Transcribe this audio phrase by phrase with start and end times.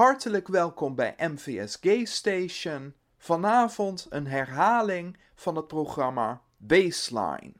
[0.00, 2.94] Hartelijk welkom bij MVS Gay Station.
[3.18, 7.52] Vanavond een herhaling van het programma Baseline.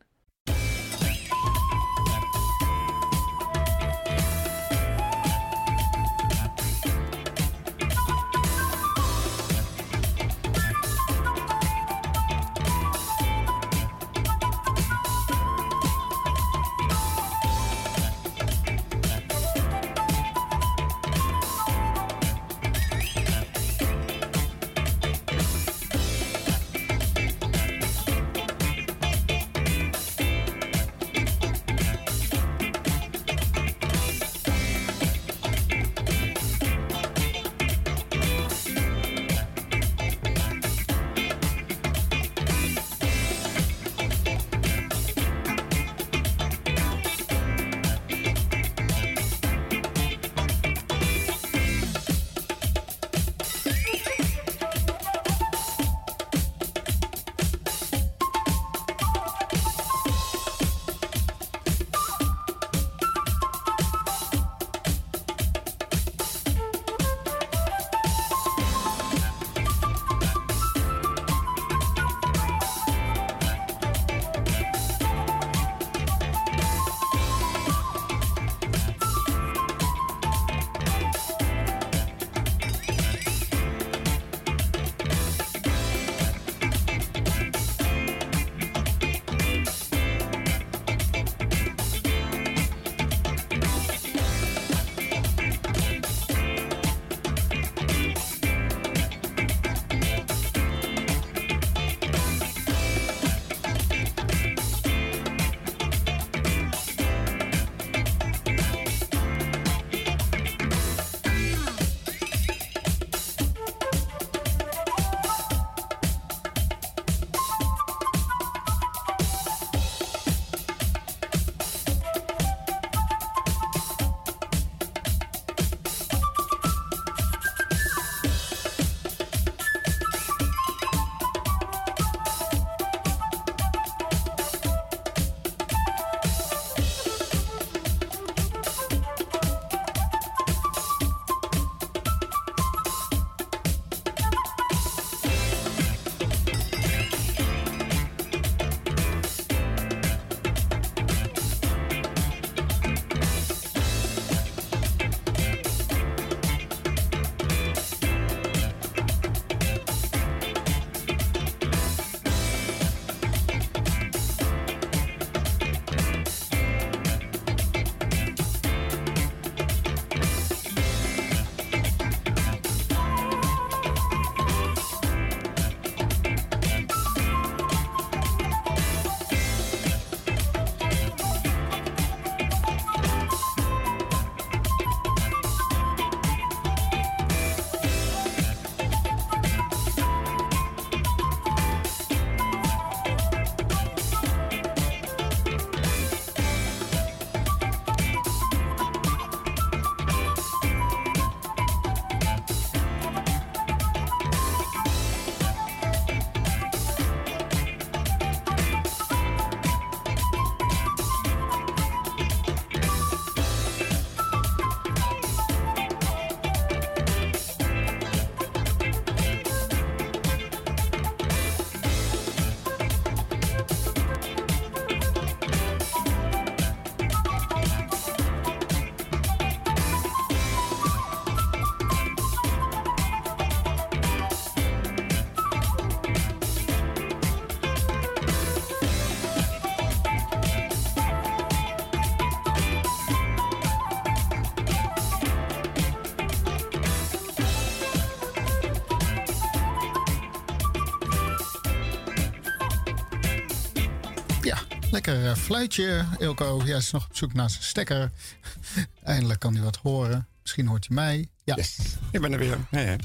[255.11, 256.63] Lekker uh, fluitje, Ilko.
[256.65, 258.11] Ja, is nog op zoek naar zijn stekker.
[259.03, 260.29] Eindelijk kan hij wat horen.
[260.41, 261.29] Misschien hoort hij mij.
[261.45, 261.77] Ja, yes.
[262.11, 262.59] ik ben er weer.
[262.71, 262.97] Ja, ja.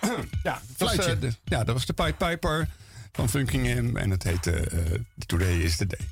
[0.42, 1.02] ja, fluitje.
[1.02, 2.68] Was, uh, de, ja, dat was de Pied Piper
[3.12, 3.96] van Funking M.
[3.96, 6.08] En het heette uh, Today is the Day.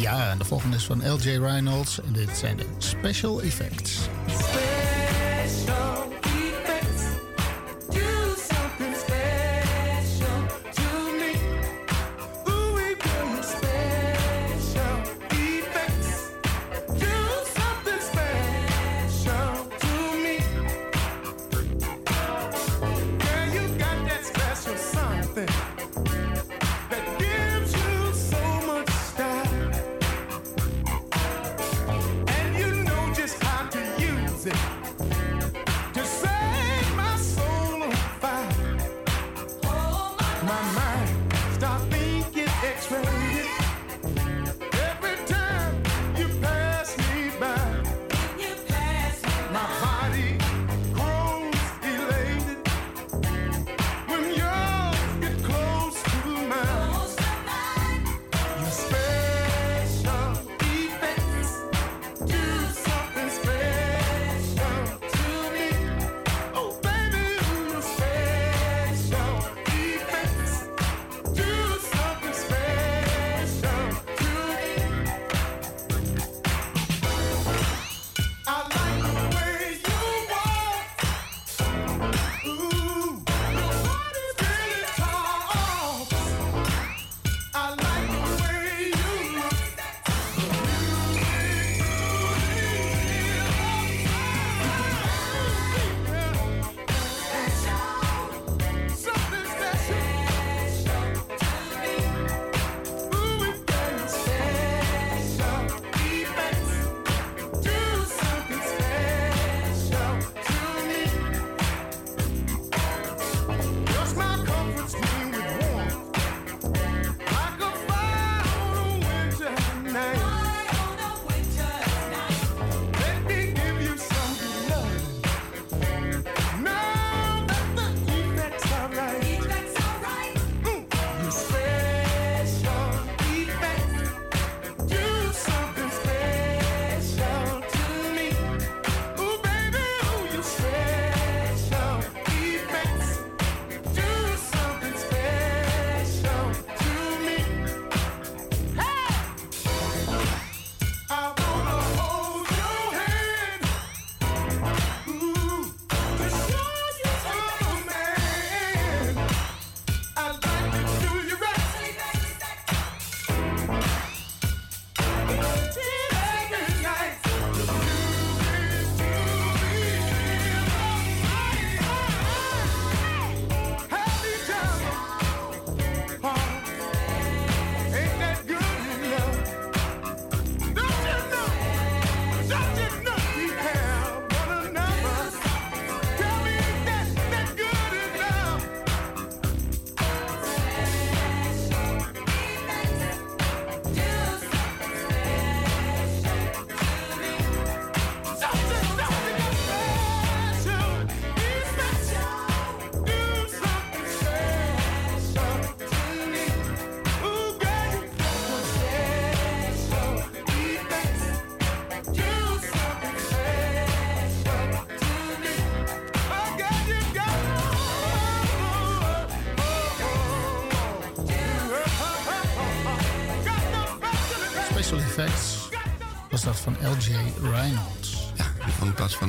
[0.00, 2.00] Ja, en de volgende is van LJ Reynolds.
[2.00, 3.42] En dit zijn de Special.
[3.42, 3.98] Effects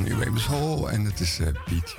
[0.04, 1.94] van Uwe Hall en het is Beat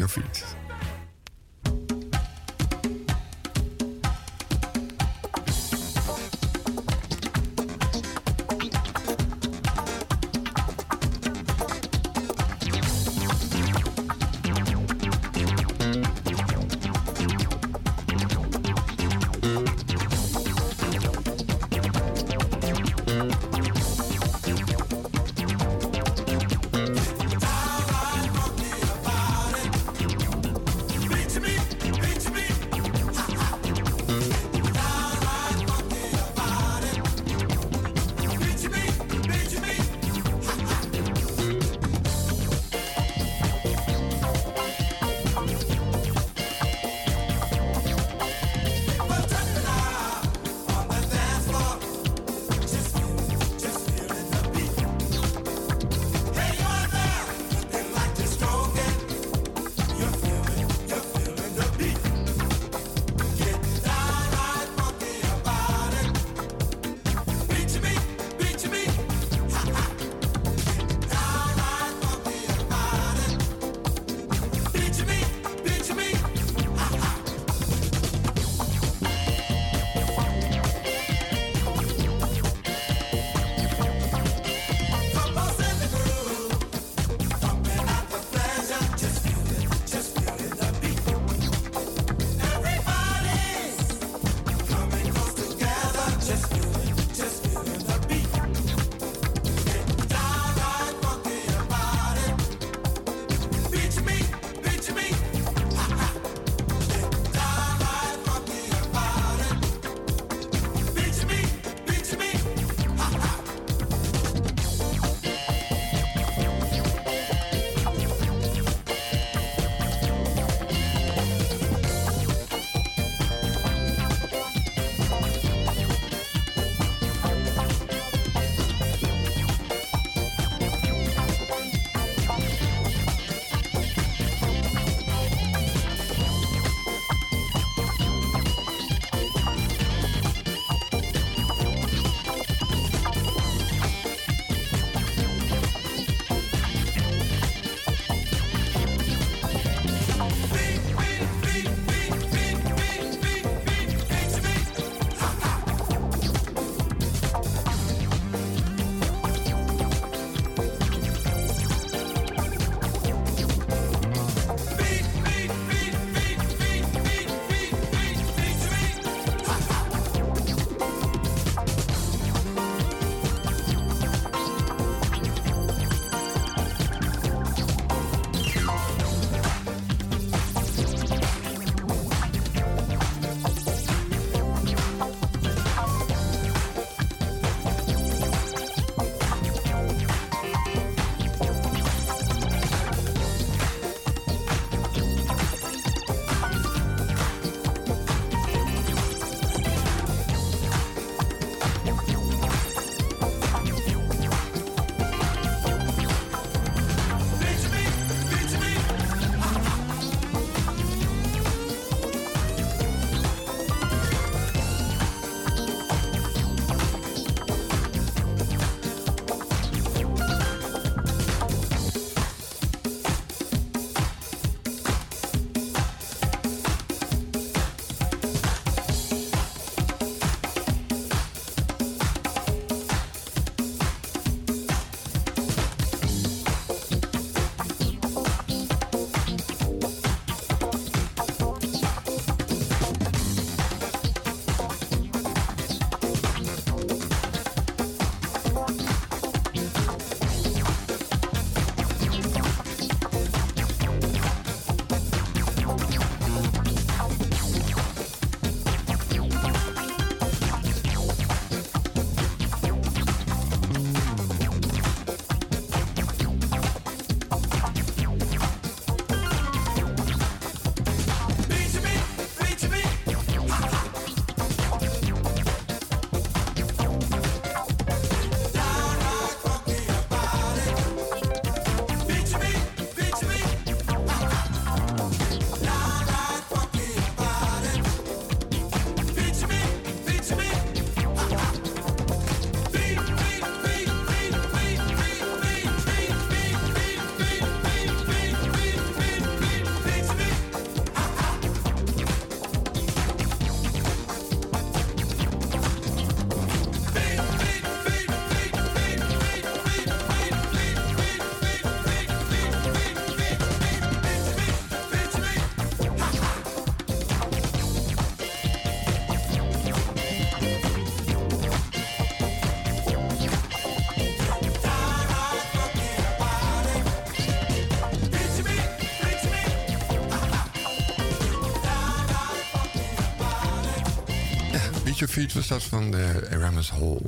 [334.94, 337.00] Future Feet was dat van de Aramis Hall.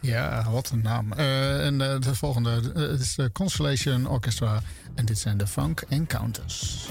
[0.00, 1.12] Ja, wat een naam.
[1.18, 4.62] Uh, en uh, de volgende uh, is de Constellation Orchestra.
[4.94, 6.88] En dit zijn de Funk Encounters.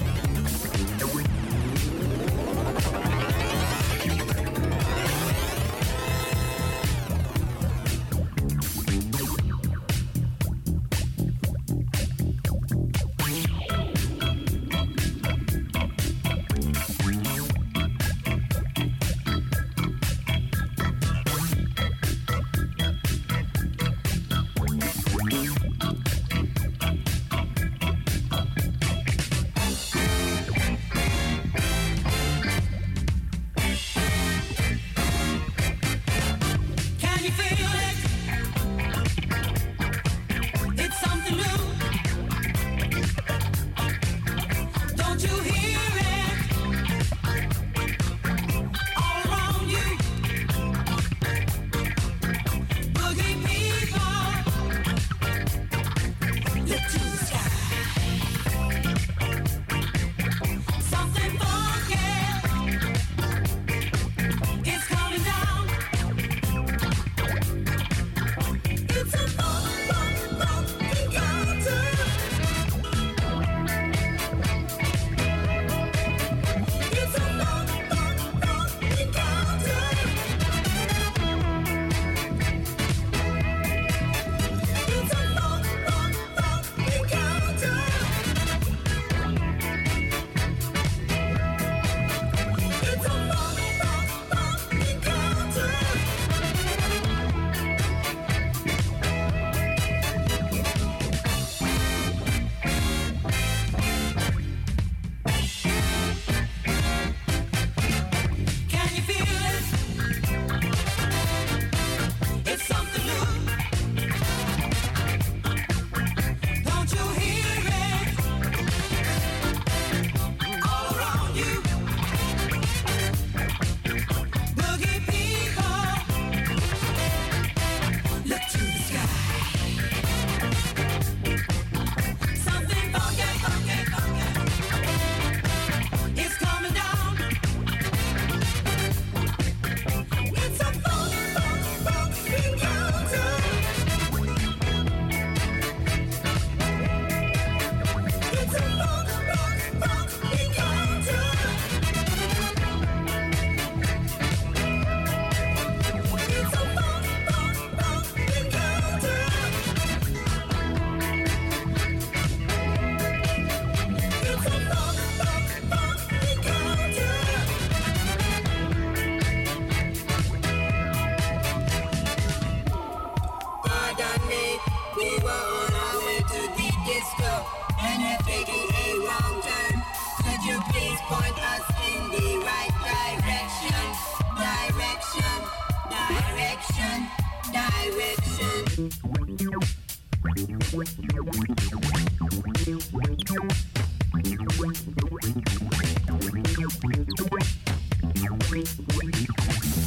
[194.64, 194.88] Thank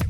[0.02, 0.07] you.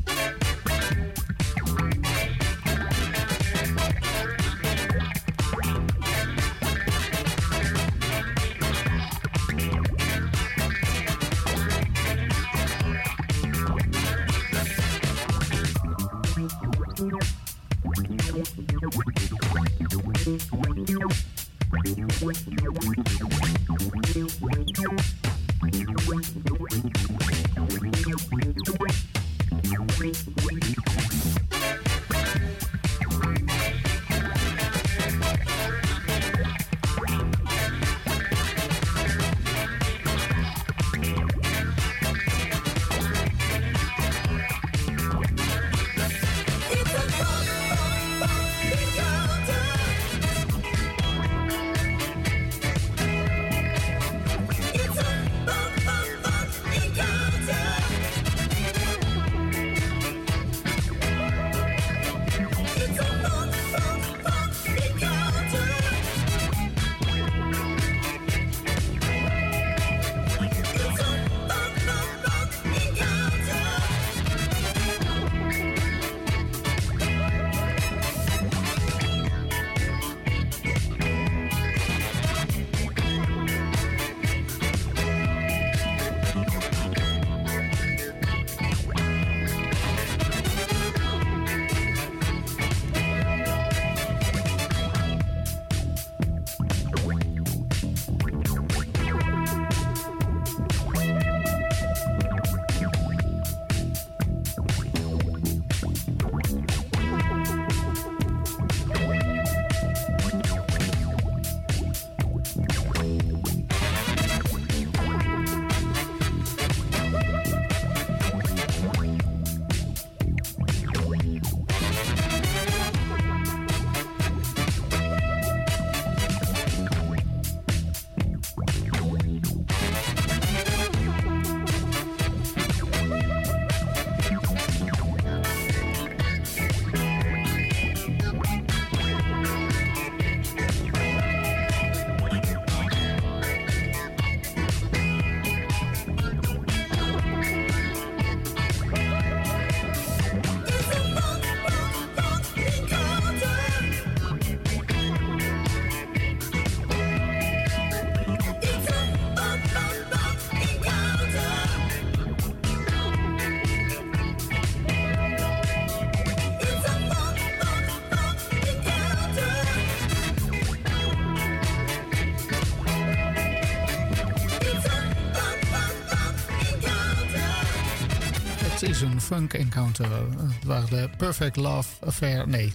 [179.00, 180.12] Dat is een funk encounter.
[180.12, 182.48] Het waren de Perfect Love Affair.
[182.48, 182.72] Nee,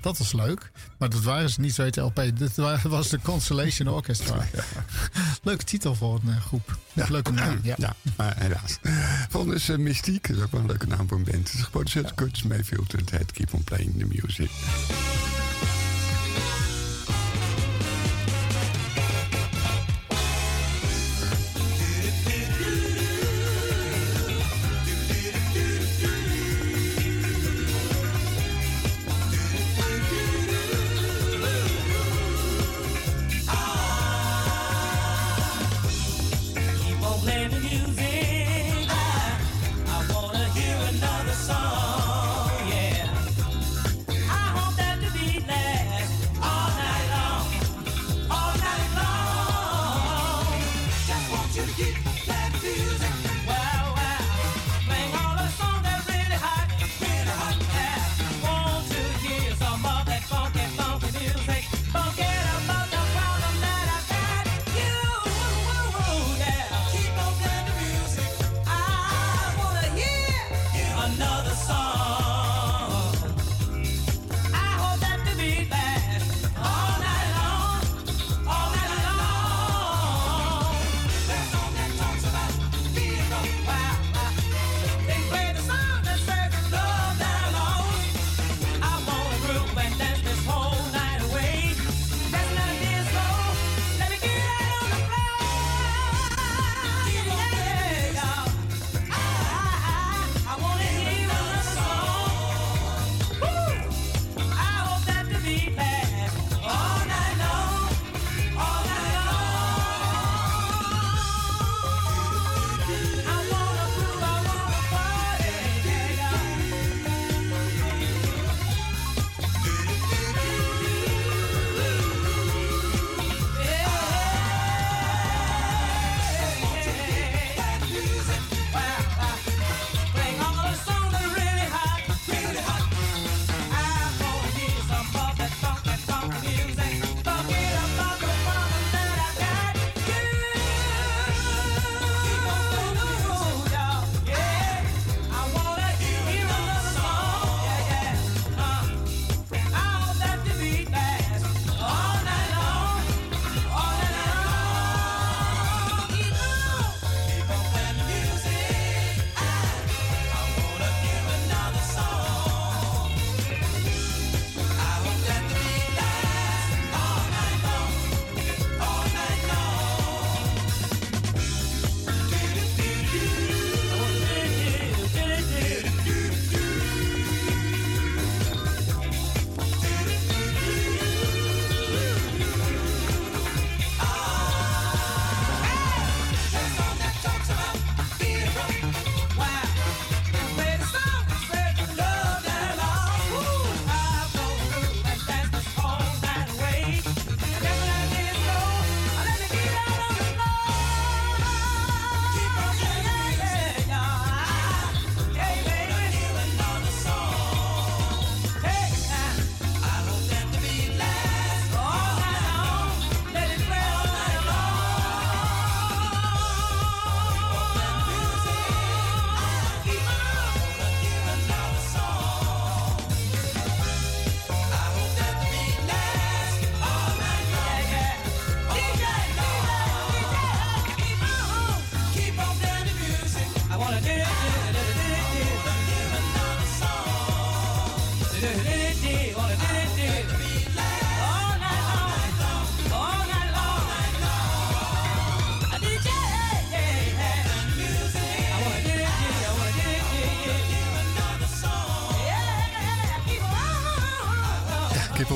[0.00, 0.70] dat was leuk.
[0.98, 2.22] Maar dat waren ze niet zo het LP.
[2.34, 4.46] Dit was de Constellation Orchestra.
[5.42, 6.78] Leuke titel voor een eh, groep.
[6.92, 7.74] Leuke naam, ja.
[7.78, 8.78] ja maar helaas.
[9.28, 10.28] Volgende is uh, Mystiek.
[10.28, 11.48] Dat is ook wel een leuke naam voor een band.
[11.48, 14.50] Het is geproduceerd door Curtis Mayfield en het heet Keep on Playing the Music.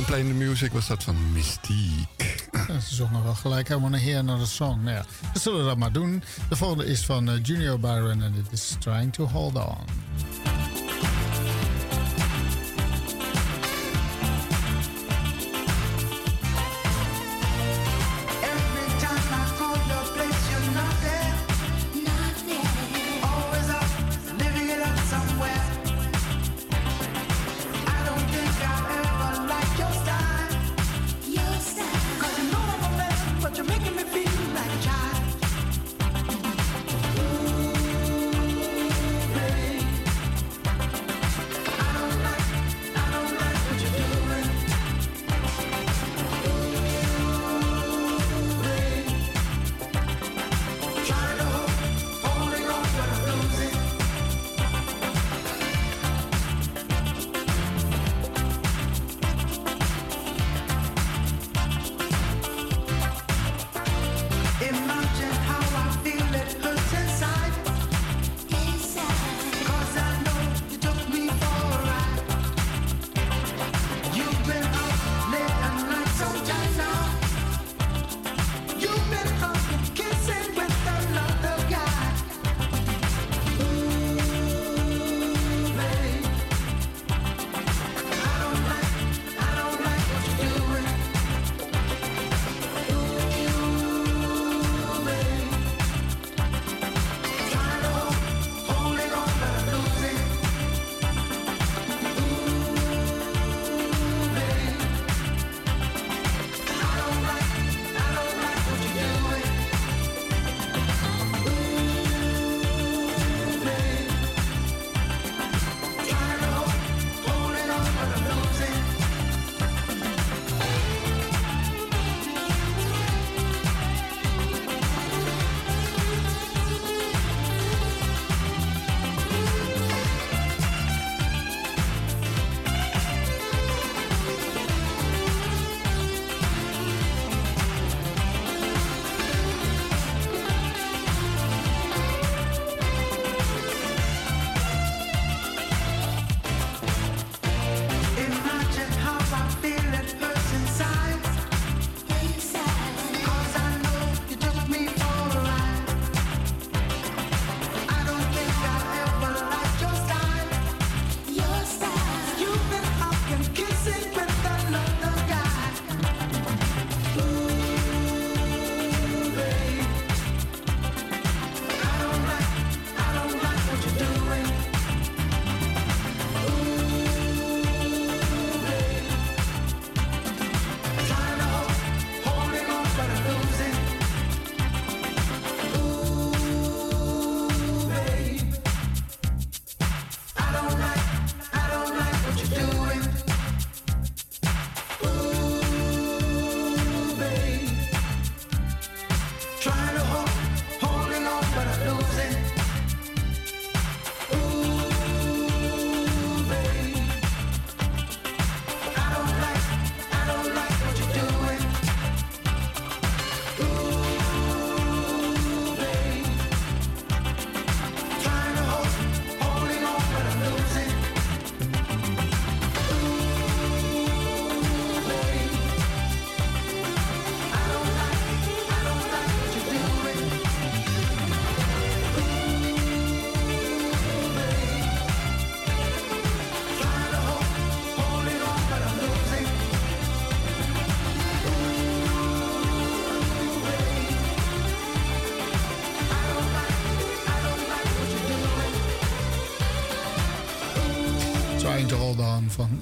[0.06, 2.06] Playing the Music was dat van Mystique.
[2.86, 4.82] ze zongen wel gelijk helemaal een heer naar de song.
[4.82, 6.22] Nou ja, we zullen dat maar doen.
[6.48, 10.05] De volgende is van uh, Junior Byron en it is Trying to Hold On.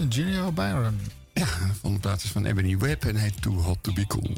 [0.08, 1.00] Junior Byron.
[1.32, 4.36] Ja, de volgende plaats van Ebony Webb en heet Too Hot To Be Cool.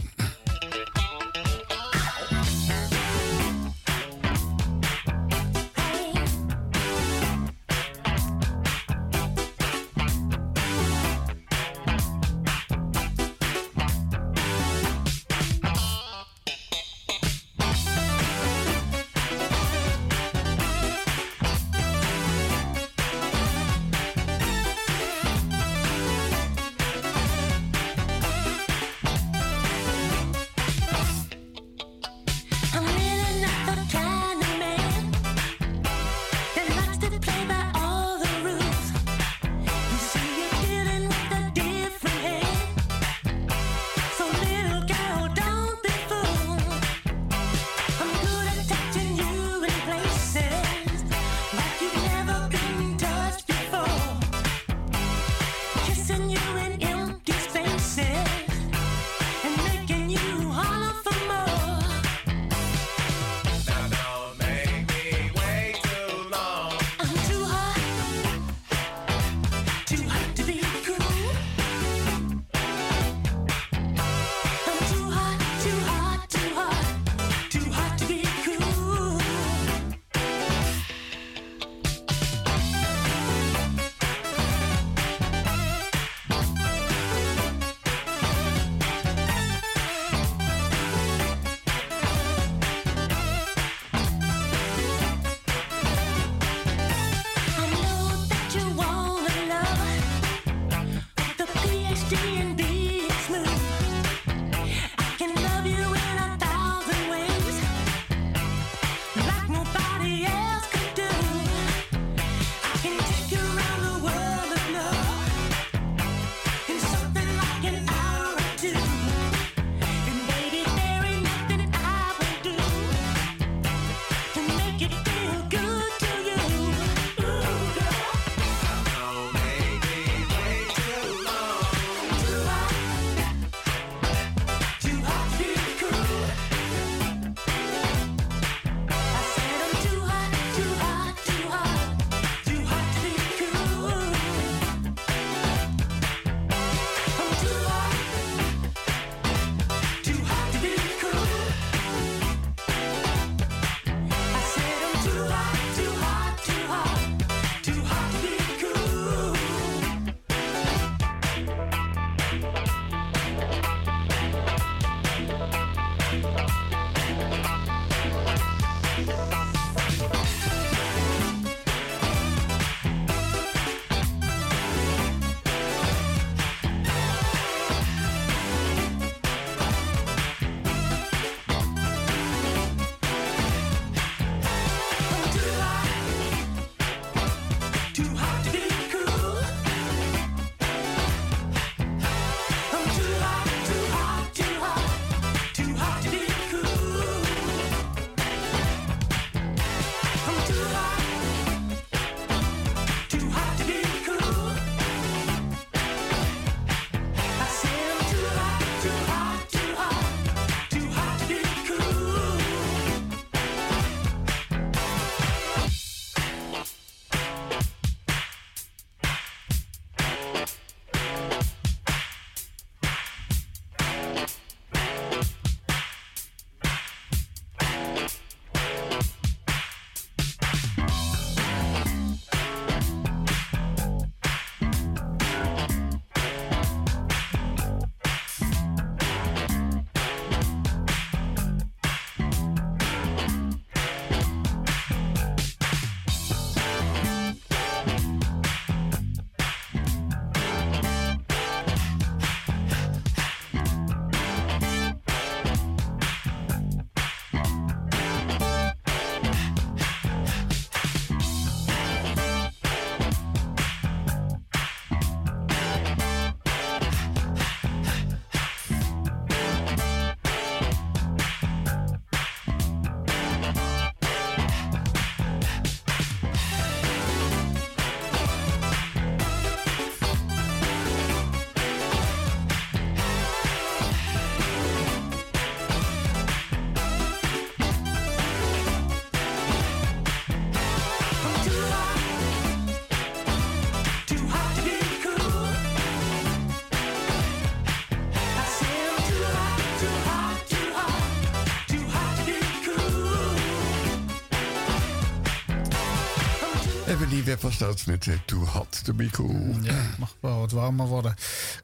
[307.36, 309.54] Web was dat met uh, Too Hot To Be Cool.
[309.62, 311.14] Ja, mag wel wat warmer worden.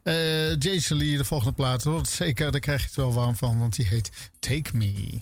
[0.05, 1.87] Uh, Jason Lee, de volgende plaat.
[2.03, 5.20] Zeker, daar krijg je het wel warm van, want die heet Take Me.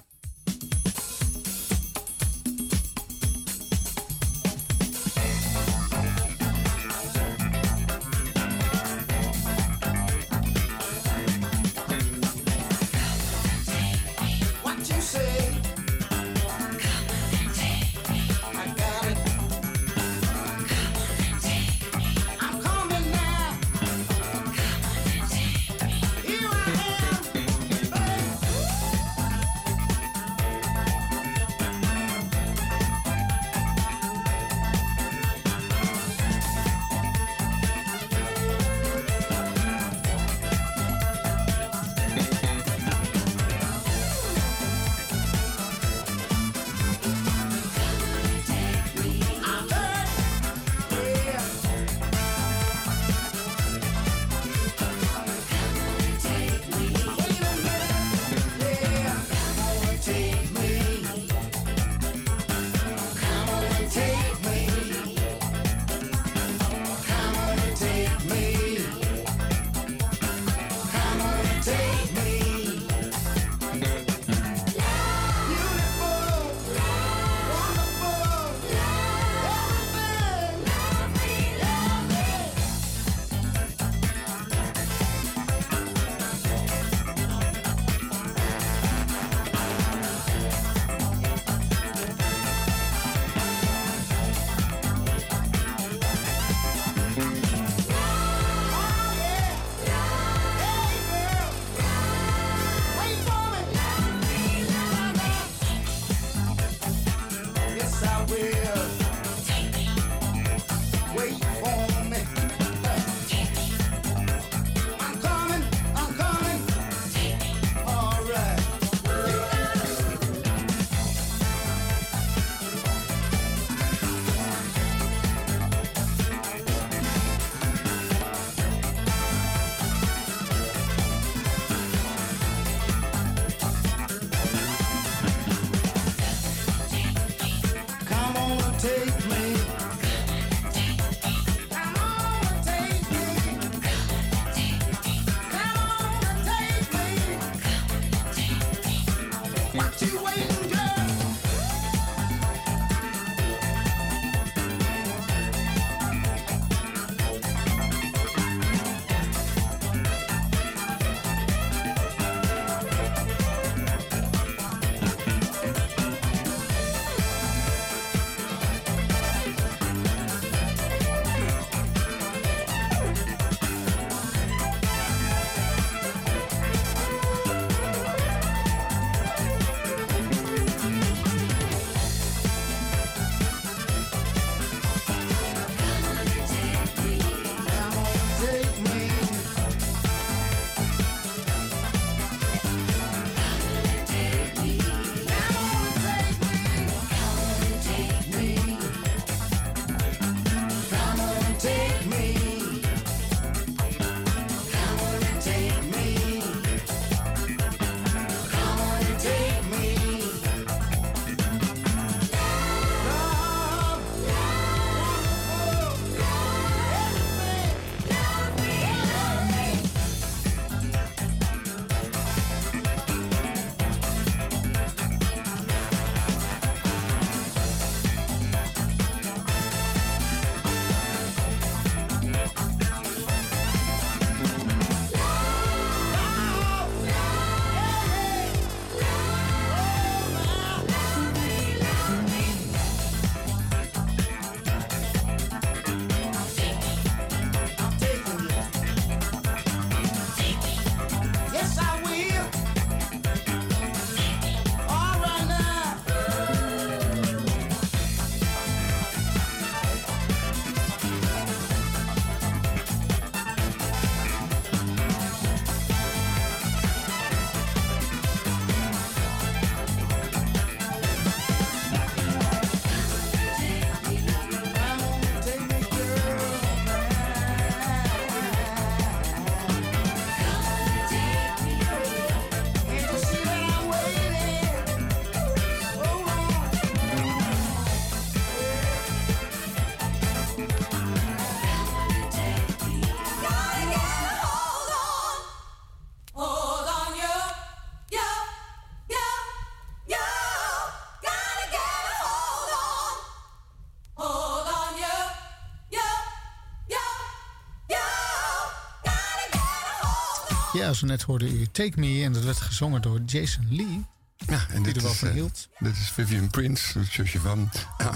[310.91, 314.05] Ja, zo net hoorde u Take Me en dat werd gezongen door Jason Lee.
[314.37, 315.69] Ja, en Die dit er wel is, van eh, hield.
[315.79, 317.71] dit is Vivian Prince, het zusje van.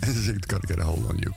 [0.00, 1.34] en ze zingt Gotta Get a Hold on You.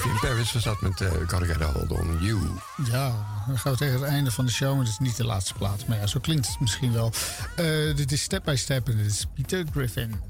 [0.00, 2.38] Ja, Vivian Paris was dat met uh, a Hold on You.
[2.90, 3.12] Ja,
[3.46, 4.70] dan gaan we tegen het einde van de show.
[4.70, 5.84] Maar het is niet de laatste plaats.
[5.84, 7.12] Maar ja, zo klinkt het misschien wel.
[7.60, 10.20] Uh, dit is Step by Step en dit is Peter Griffin.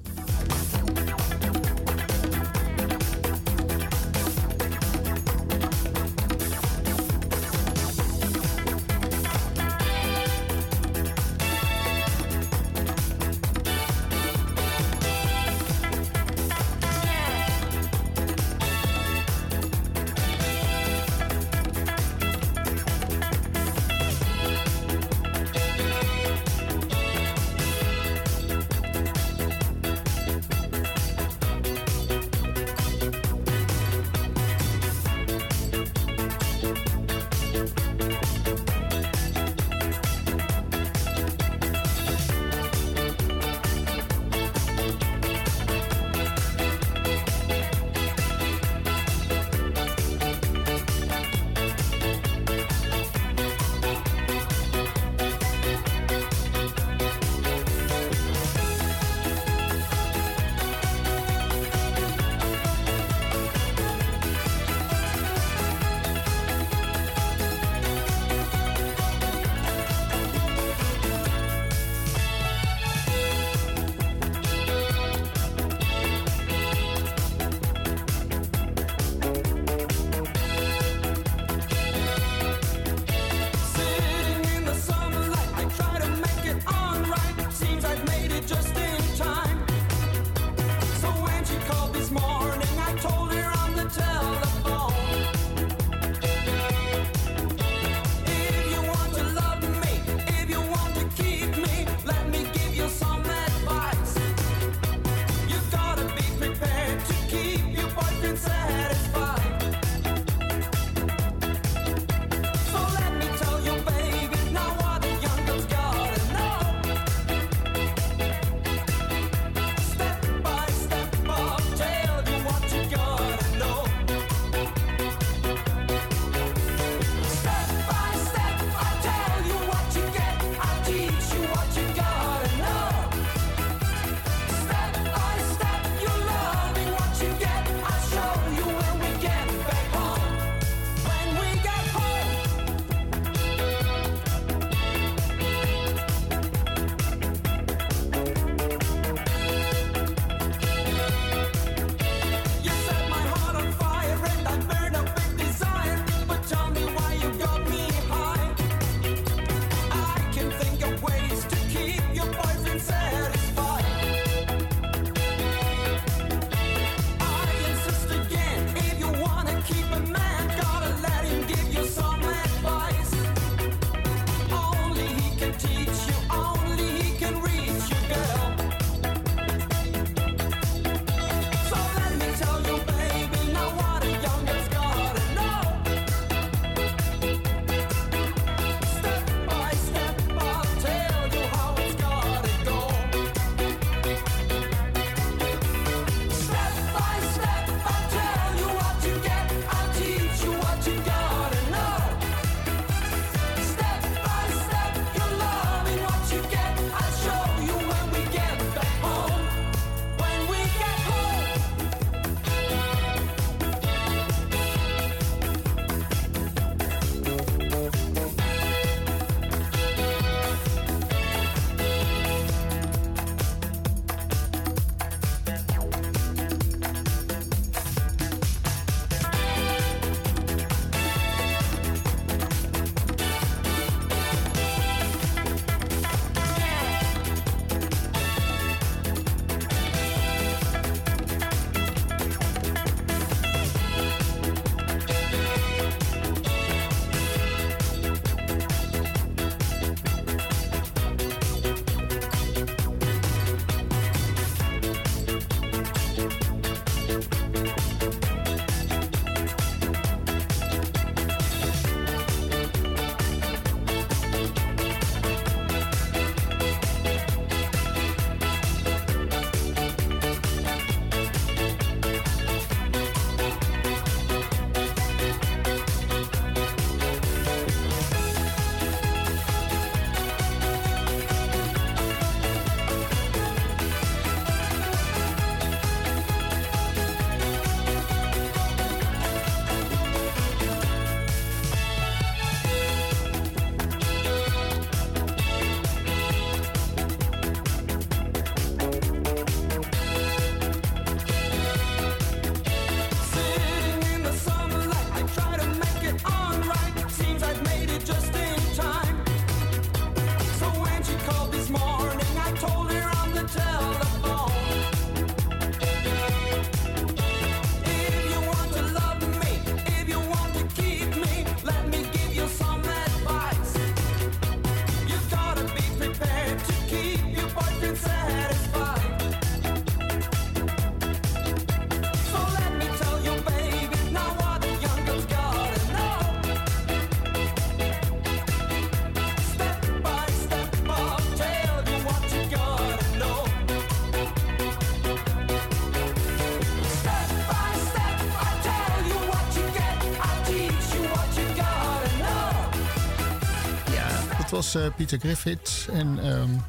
[354.73, 355.89] Was uh, Peter Griffith.
[355.93, 356.63] En um,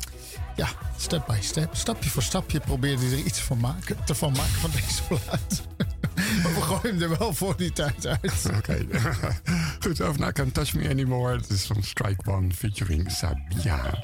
[0.55, 4.53] ja, step by step, stapje voor stapje probeerde er iets van maken, te van maken
[4.53, 5.61] van deze plaat.
[6.55, 8.45] we gooien hem er wel voor die tijd uit.
[8.57, 8.85] Oké.
[9.79, 11.35] Goed, over naar Can't Touch Me Anymore.
[11.35, 13.99] Het is van Strike One featuring Sabia.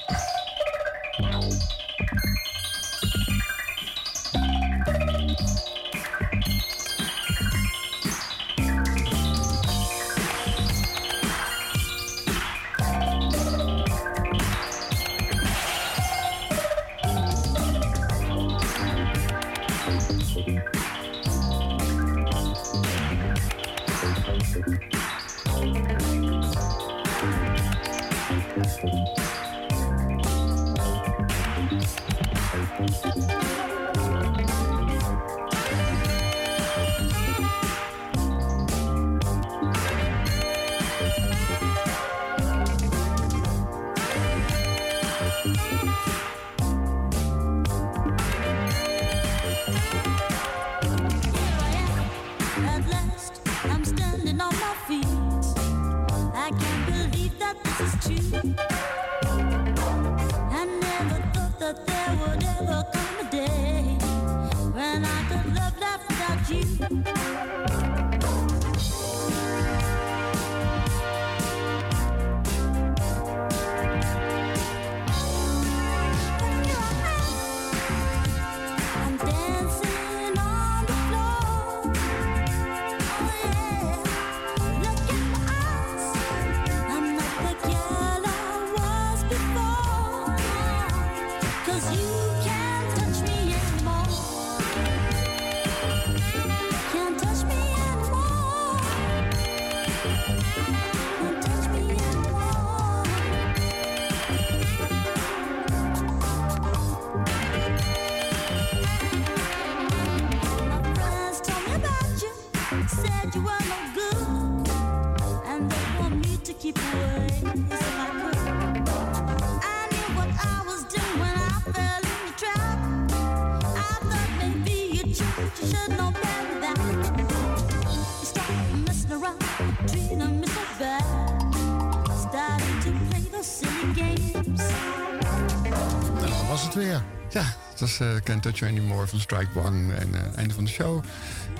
[138.52, 139.94] Touch Anymore van Strike One.
[139.94, 141.04] En uh, einde van de show.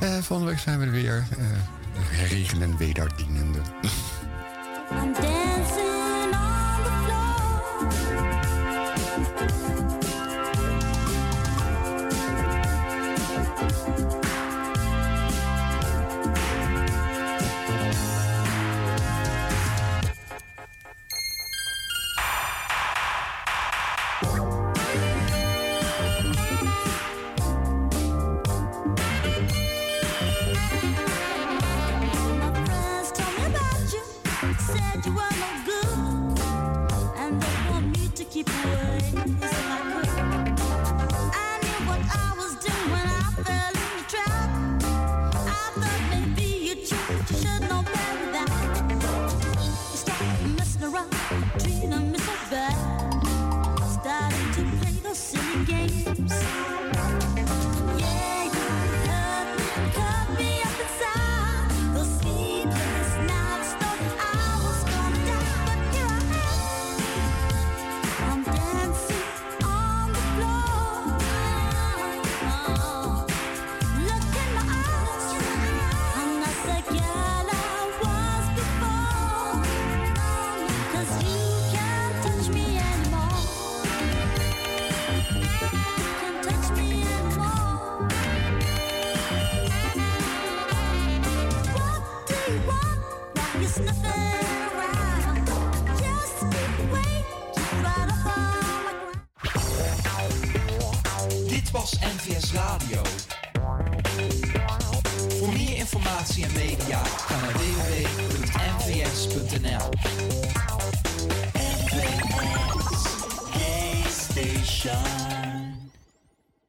[0.03, 1.27] Uh, volgende week zijn we er weer.
[1.39, 3.28] Uh, regen en wederdienende.